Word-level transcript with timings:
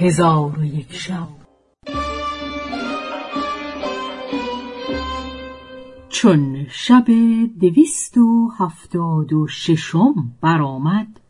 هزار 0.00 0.58
و 0.58 0.64
یک 0.64 0.92
شب. 0.92 1.28
چون 6.08 6.66
شب 6.70 7.04
دویست 7.60 8.18
و 8.18 8.50
هفتاد 8.58 9.32
و 9.32 9.46
ششم 9.46 10.14
برآمد 10.40 11.20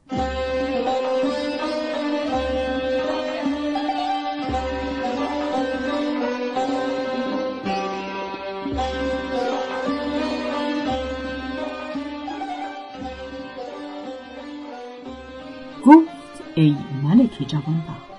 گفت 15.84 16.42
ای 16.54 16.76
ملک 17.02 17.48
جوانبخت 17.48 18.09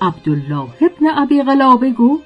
عبدالله 0.00 0.68
ابن 0.80 1.06
ابی 1.18 1.42
قلابه 1.42 1.90
گفت 1.90 2.24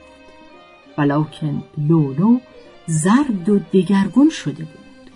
ولکن 0.98 1.62
لولو 1.78 2.41
زرد 2.87 3.48
و 3.48 3.59
دگرگون 3.59 4.30
شده 4.30 4.64
بود. 4.64 5.10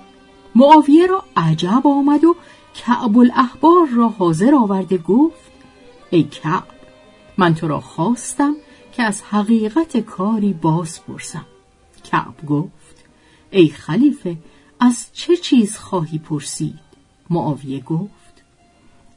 معاویه 0.55 1.07
را 1.07 1.25
عجب 1.37 1.83
آمد 1.85 2.25
و 2.25 2.37
کعب 2.75 3.19
الاحبار 3.19 3.87
را 3.97 4.09
حاضر 4.09 4.55
آورده 4.55 4.99
گفت 4.99 5.51
ای 6.11 6.23
کعب 6.23 6.65
من 7.39 7.55
تو 7.55 7.69
را 7.69 7.81
خواستم 7.81 8.55
که 8.93 9.03
از 9.03 9.23
حقیقت 9.23 9.97
کاری 9.97 10.53
باز 10.53 11.05
پرسم. 11.05 11.47
کعب 12.05 12.47
گفت 12.47 13.05
ای 13.51 13.69
خلیفه 13.69 14.37
از 14.81 15.07
چه 15.13 15.37
چیز 15.37 15.77
خواهی 15.77 16.19
پرسید؟ 16.19 16.79
معاویه 17.31 17.81
گفت 17.81 18.43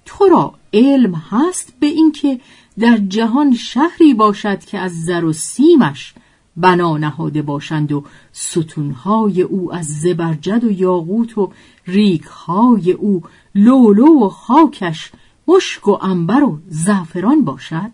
تو 0.06 0.26
را 0.26 0.54
علم 0.74 1.16
هست 1.16 1.74
به 1.80 1.88
اینکه 1.88 2.40
در 2.80 2.98
جهان 2.98 3.56
شهری 3.56 4.14
باشد 4.14 4.60
که 4.60 4.80
از 4.80 5.06
زر 5.06 5.26
و 5.26 5.34
سیمش 5.34 6.14
بنا 6.58 6.98
نهاده 6.98 7.42
باشند 7.42 7.92
و 7.92 8.04
ستونهای 8.34 9.42
او 9.42 9.74
از 9.74 9.86
زبرجد 9.86 10.64
و 10.64 10.72
یاقوت 10.72 11.38
و 11.38 11.52
ریکهای 11.88 12.92
او 12.92 13.24
لولو 13.56 14.26
و 14.26 14.30
خاکش 14.30 15.12
مشک 15.48 15.88
و 15.88 15.98
انبر 16.02 16.44
و 16.44 16.60
زعفران 16.68 17.44
باشد؟ 17.44 17.92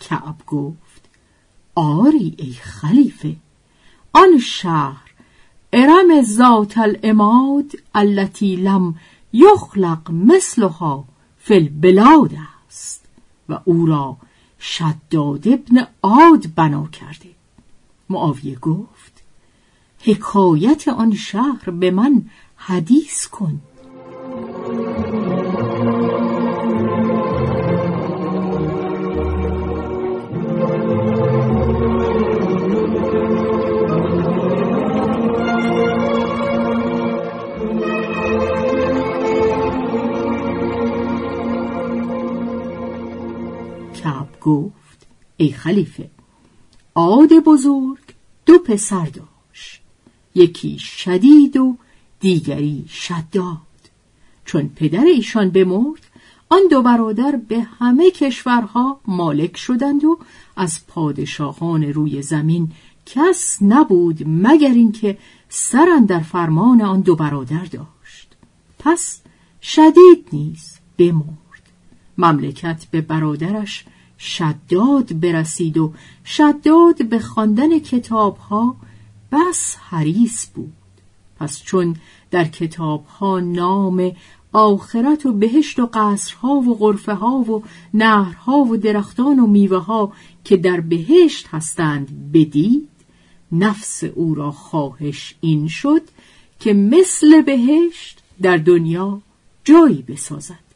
کعب 0.00 0.36
گفت 0.46 1.08
آری 1.74 2.34
ای 2.38 2.52
خلیفه 2.52 3.36
آن 4.12 4.38
شهر 4.38 5.08
ارم 5.72 6.22
ذات 6.22 6.78
الاماد 6.78 7.72
التي 7.94 8.56
لم 8.56 8.94
یخلق 9.32 10.10
مثلها 10.10 11.04
فی 11.38 11.54
البلاد 11.54 12.34
است. 12.66 13.07
و 13.48 13.60
او 13.64 13.86
را 13.86 14.16
شداد 14.60 15.48
ابن 15.48 15.86
عاد 16.02 16.54
بنا 16.54 16.86
کرده. 16.86 17.28
معاویه 18.10 18.58
گفت 18.58 19.22
حکایت 20.00 20.88
آن 20.88 21.14
شهر 21.14 21.70
به 21.70 21.90
من 21.90 22.30
حدیث 22.56 23.26
کن. 23.26 23.60
کعب 44.02 44.40
گفت 44.40 45.06
ای 45.36 45.52
خلیفه 45.52 46.10
عاد 46.94 47.32
بزرگ 47.32 47.98
دو 48.46 48.58
پسر 48.58 49.04
داشت 49.06 49.82
یکی 50.34 50.78
شدید 50.78 51.56
و 51.56 51.76
دیگری 52.20 52.84
شداد. 52.88 53.58
چون 54.44 54.70
پدر 54.76 55.04
ایشان 55.04 55.50
بمرد 55.50 56.06
آن 56.48 56.60
دو 56.70 56.82
برادر 56.82 57.40
به 57.48 57.60
همه 57.60 58.10
کشورها 58.10 59.00
مالک 59.06 59.56
شدند 59.56 60.04
و 60.04 60.18
از 60.56 60.86
پادشاهان 60.86 61.84
روی 61.84 62.22
زمین 62.22 62.72
کس 63.06 63.58
نبود 63.62 64.22
مگر 64.26 64.72
اینکه 64.72 65.18
سرن 65.48 66.04
در 66.04 66.20
فرمان 66.20 66.82
آن 66.82 67.00
دو 67.00 67.16
برادر 67.16 67.64
داشت. 67.64 68.36
پس 68.78 69.20
شدید 69.62 70.28
نیز 70.32 70.78
بمرد. 70.98 71.47
مملکت 72.18 72.86
به 72.90 73.00
برادرش 73.00 73.84
شداد 74.18 75.20
برسید 75.20 75.78
و 75.78 75.92
شداد 76.24 77.08
به 77.08 77.18
خواندن 77.18 77.78
کتابها 77.78 78.76
بس 79.32 79.76
حریص 79.76 80.46
بود. 80.54 80.72
پس 81.40 81.62
چون 81.62 81.96
در 82.30 82.44
کتابها 82.44 83.40
نام 83.40 84.12
آخرت 84.52 85.26
و 85.26 85.32
بهشت 85.32 85.78
و 85.78 85.90
قصرها 85.94 86.48
و 86.48 86.74
غرفه 86.74 87.14
ها 87.14 87.36
و 87.36 87.62
نهرها 87.94 88.56
و 88.58 88.76
درختان 88.76 89.38
و 89.38 89.46
میوه 89.46 89.78
ها 89.78 90.12
که 90.44 90.56
در 90.56 90.80
بهشت 90.80 91.46
هستند 91.48 92.32
بدید 92.32 92.88
نفس 93.52 94.04
او 94.04 94.34
را 94.34 94.50
خواهش 94.50 95.34
این 95.40 95.68
شد 95.68 96.02
که 96.60 96.72
مثل 96.72 97.42
بهشت 97.42 98.22
در 98.42 98.56
دنیا 98.56 99.20
جایی 99.64 100.02
بسازد. 100.02 100.67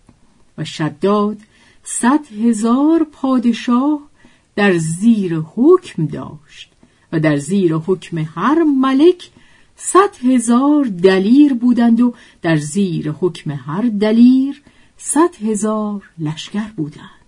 شداد 0.65 1.39
صد 1.85 2.33
هزار 2.33 3.07
پادشاه 3.13 4.01
در 4.57 4.79
زیر 4.79 5.35
حکم 5.35 6.07
داشت 6.07 6.73
و 7.13 7.21
در 7.21 7.37
زیر 7.37 7.75
حکم 7.75 8.19
هر 8.19 8.63
ملک 8.63 9.31
صد 9.77 10.17
هزار 10.25 10.85
دلیر 10.85 11.55
بودند 11.55 12.01
و 12.01 12.15
در 12.43 12.57
زیر 12.57 13.11
حکم 13.11 13.51
هر 13.51 13.83
دلیر 13.83 14.63
صد 14.97 15.35
هزار 15.35 16.03
لشکر 16.19 16.69
بودند. 16.77 17.22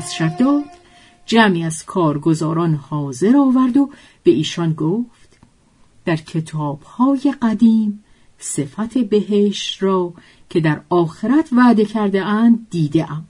پس 0.00 0.12
شداد 0.12 0.64
جمعی 1.26 1.64
از 1.64 1.84
کارگزاران 1.84 2.74
حاضر 2.74 3.36
آورد 3.36 3.76
و 3.76 3.90
به 4.22 4.30
ایشان 4.30 4.72
گفت 4.72 5.38
در 6.04 6.16
کتابهای 6.16 7.34
قدیم 7.42 8.04
صفت 8.38 8.98
بهشت 8.98 9.82
را 9.82 10.12
که 10.50 10.60
در 10.60 10.80
آخرت 10.88 11.48
وعده 11.52 11.84
کرده 11.84 12.24
اند 12.24 12.66
دیده 12.70 13.12
ام 13.12 13.28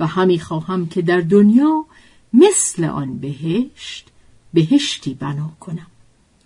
و 0.00 0.06
همی 0.06 0.38
خواهم 0.38 0.86
که 0.86 1.02
در 1.02 1.20
دنیا 1.20 1.84
مثل 2.32 2.84
آن 2.84 3.18
بهشت 3.18 4.08
بهشتی 4.54 5.14
بنا 5.14 5.50
کنم. 5.60 5.86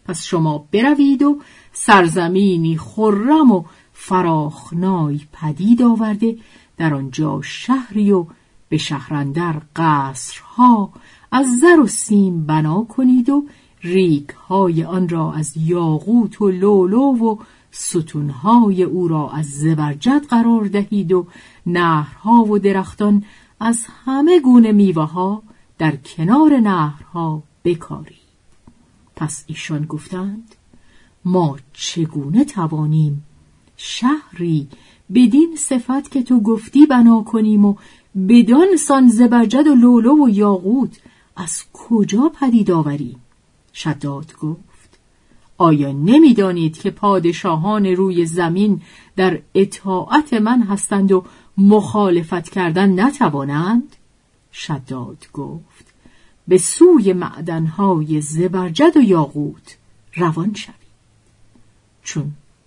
پس 0.04 0.24
شما 0.24 0.66
بروید 0.72 1.22
و 1.22 1.40
سرزمینی 1.72 2.78
خرم 2.78 3.50
و 3.50 3.64
فراخنای 3.92 5.20
پدید 5.32 5.82
آورده 5.82 6.38
در 6.76 6.94
آنجا 6.94 7.40
شهری 7.42 8.12
و 8.12 8.26
به 8.68 8.76
شهرندر 8.76 9.62
قصرها 9.76 10.92
از 11.32 11.58
زر 11.58 11.80
و 11.80 11.86
سیم 11.86 12.46
بنا 12.46 12.82
کنید 12.82 13.30
و 13.30 13.46
ریک 13.82 14.28
های 14.28 14.84
آن 14.84 15.08
را 15.08 15.32
از 15.32 15.56
یاقوت 15.56 16.42
و 16.42 16.50
لولو 16.50 17.00
و 17.00 17.36
ستونهای 17.70 18.82
او 18.82 19.08
را 19.08 19.30
از 19.30 19.50
زبرجد 19.50 20.24
قرار 20.24 20.64
دهید 20.64 21.12
و 21.12 21.26
نهرها 21.66 22.44
و 22.44 22.58
درختان 22.58 23.24
از 23.60 23.86
همه 24.04 24.40
گونه 24.40 24.72
میوه 24.72 25.04
ها 25.04 25.42
در 25.78 25.96
کنار 25.96 26.56
نهرها 26.60 27.42
بکارید. 27.64 28.16
پس 29.16 29.44
ایشان 29.46 29.84
گفتند 29.84 30.54
ما 31.24 31.56
چگونه 31.72 32.44
توانیم 32.44 33.24
شهری 33.76 34.68
بدین 35.14 35.56
صفت 35.58 36.10
که 36.10 36.22
تو 36.22 36.40
گفتی 36.40 36.86
بنا 36.86 37.22
کنیم 37.22 37.64
و 37.64 37.74
بدان 38.28 38.76
سان 38.76 39.08
زبرجد 39.08 39.66
و 39.66 39.74
لولو 39.74 40.24
و 40.24 40.28
یاقوت 40.28 41.00
از 41.36 41.64
کجا 41.72 42.32
پدید 42.40 42.70
آوریم 42.70 43.20
شداد 43.74 44.36
گفت 44.36 44.98
آیا 45.58 45.92
نمی‌دانید 45.92 46.78
که 46.78 46.90
پادشاهان 46.90 47.86
روی 47.86 48.26
زمین 48.26 48.82
در 49.16 49.40
اطاعت 49.54 50.34
من 50.34 50.62
هستند 50.62 51.12
و 51.12 51.24
مخالفت 51.58 52.48
کردن 52.48 53.00
نتوانند؟ 53.00 53.96
شداد 54.52 55.26
گفت 55.32 55.94
به 56.48 56.58
سوی 56.58 57.12
معدنهای 57.12 58.20
زبرجد 58.20 58.96
و 58.96 59.00
یاقوت 59.00 59.76
روان 60.14 60.54
شوید 60.54 60.76
چون 62.02 62.32